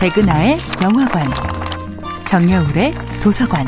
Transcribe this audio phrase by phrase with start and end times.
[0.00, 1.28] 백은하의 영화관,
[2.24, 3.66] 정여울의 도서관.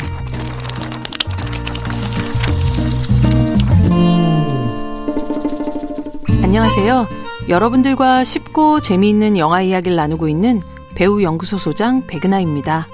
[6.40, 7.08] 안녕하세요.
[7.48, 10.62] 여러분들과 쉽고 재미있는 영화 이야기를 나누고 있는
[10.94, 12.86] 배우 연구소 소장 백은하입니다.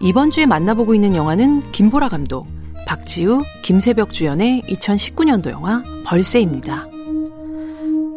[0.00, 2.48] 이번 주에 만나보고 있는 영화는 김보라 감독,
[2.88, 6.88] 박지우, 김세벽 주연의 2019년도 영화 벌새입니다.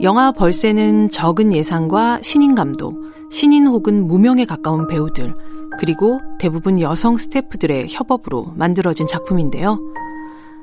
[0.01, 2.95] 영화 벌새는 적은 예상과 신인 감독,
[3.29, 5.33] 신인 혹은 무명에 가까운 배우들,
[5.77, 9.77] 그리고 대부분 여성 스태프들의 협업으로 만들어진 작품인데요.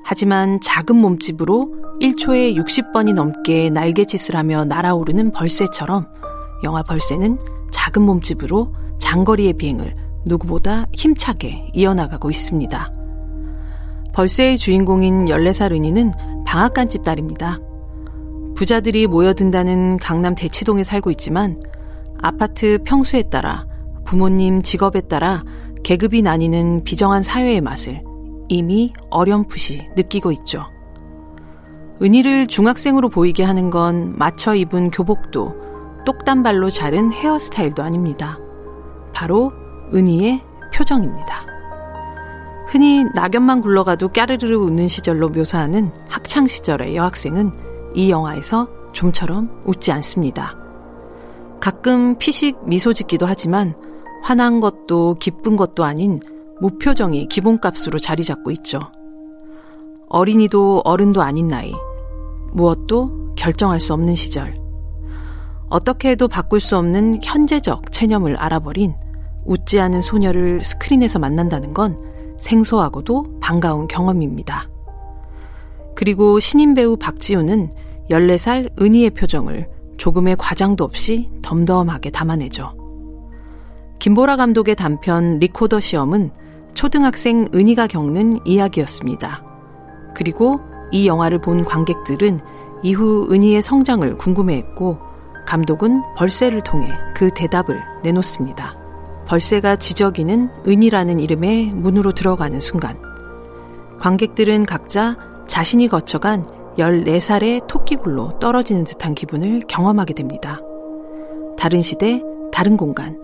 [0.02, 6.06] 하지만 작은 몸집으로 1초에 60번이 넘게 날개짓을 하며 날아오르는 벌새처럼
[6.62, 7.38] 영화 벌새는
[7.72, 12.92] 작은 몸집으로 장거리의 비행을 누구보다 힘차게 이어나가고 있습니다.
[14.14, 16.12] 벌새의 주인공인 14살 은희는
[16.46, 17.65] 방앗간집 딸입니다.
[18.56, 21.60] 부자들이 모여든다는 강남 대치동에 살고 있지만
[22.22, 23.66] 아파트 평수에 따라
[24.04, 25.44] 부모님 직업에 따라
[25.84, 28.02] 계급이 나뉘는 비정한 사회의 맛을
[28.48, 30.64] 이미 어렴풋이 느끼고 있죠.
[32.00, 35.54] 은희를 중학생으로 보이게 하는 건 맞춰 입은 교복도
[36.06, 38.38] 똑단발로 자른 헤어스타일도 아닙니다.
[39.12, 39.52] 바로
[39.92, 40.42] 은희의
[40.74, 41.46] 표정입니다.
[42.68, 47.65] 흔히 낙엽만 굴러가도 까르르르 웃는 시절로 묘사하는 학창 시절의 여학생은
[47.96, 50.54] 이 영화에서 좀처럼 웃지 않습니다.
[51.60, 53.74] 가끔 피식 미소 짓기도 하지만
[54.22, 56.20] 화난 것도 기쁜 것도 아닌
[56.60, 58.80] 무표정이 기본값으로 자리 잡고 있죠.
[60.08, 61.74] 어린이도 어른도 아닌 나이,
[62.52, 64.54] 무엇도 결정할 수 없는 시절,
[65.68, 68.94] 어떻게 해도 바꿀 수 없는 현재적 체념을 알아버린
[69.44, 71.98] 웃지 않은 소녀를 스크린에서 만난다는 건
[72.38, 74.68] 생소하고도 반가운 경험입니다.
[75.94, 77.70] 그리고 신인 배우 박지우는
[78.10, 82.74] 14살 은희의 표정을 조금의 과장도 없이 덤덤하게 담아내죠.
[83.98, 86.30] 김보라 감독의 단편 리코더 시험은
[86.74, 89.42] 초등학생 은희가 겪는 이야기였습니다.
[90.14, 90.60] 그리고
[90.92, 92.40] 이 영화를 본 관객들은
[92.82, 94.98] 이후 은희의 성장을 궁금해했고
[95.46, 98.76] 감독은 벌새를 통해 그 대답을 내놓습니다.
[99.26, 102.96] 벌새가 지저귀는 은희라는 이름의 문으로 들어가는 순간
[103.98, 105.16] 관객들은 각자
[105.48, 106.44] 자신이 거쳐간
[106.78, 110.60] 14살의 토끼굴로 떨어지는 듯한 기분을 경험하게 됩니다.
[111.58, 112.22] 다른 시대,
[112.52, 113.20] 다른 공간,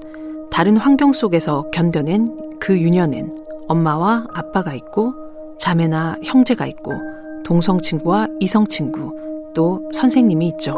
[0.51, 2.27] 다른 환경 속에서 견뎌낸
[2.61, 3.37] 그 유년엔
[3.69, 5.15] 엄마와 아빠가 있고
[5.59, 6.93] 자매나 형제가 있고
[7.45, 9.17] 동성 친구와 이성 친구
[9.55, 10.77] 또 선생님이 있죠.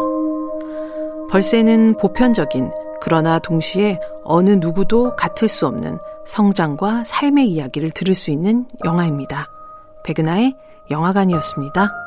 [1.30, 2.70] 벌새는 보편적인
[3.00, 9.48] 그러나 동시에 어느 누구도 같을 수 없는 성장과 삶의 이야기를 들을 수 있는 영화입니다.
[10.04, 10.54] 백은하의
[10.90, 12.03] 영화관이었습니다.